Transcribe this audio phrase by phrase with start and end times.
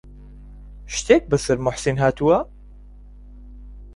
[0.95, 2.37] شتێک بەسەر موحسین هاتووە؟